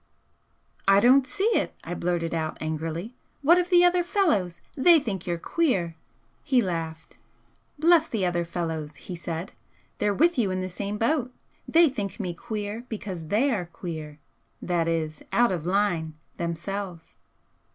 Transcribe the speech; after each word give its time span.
'I 0.87 0.99
don't 1.01 1.27
see 1.27 1.45
it,' 1.55 1.75
I 1.83 1.93
blurted 1.93 2.33
out, 2.33 2.57
angrily 2.59 3.13
'What 3.43 3.59
of 3.59 3.69
the 3.69 3.83
other 3.85 4.01
fellows? 4.01 4.59
They 4.75 4.99
think 4.99 5.27
you're 5.27 5.37
queer!' 5.37 5.95
He 6.43 6.59
laughed. 6.59 7.19
'Bless 7.77 8.07
the 8.07 8.25
other 8.25 8.43
fellows!' 8.43 8.95
he 8.95 9.15
said 9.15 9.51
'They're 9.99 10.15
with 10.15 10.39
you 10.39 10.49
in 10.49 10.61
the 10.61 10.69
same 10.69 10.97
boat! 10.97 11.31
They 11.67 11.87
think 11.87 12.19
me 12.19 12.33
queer 12.33 12.83
because 12.89 13.27
THEY 13.27 13.51
are 13.51 13.65
queer 13.67 14.17
that 14.59 14.87
is, 14.87 15.21
out 15.31 15.51
of 15.51 15.67
line 15.67 16.15
themselves.' 16.37 17.13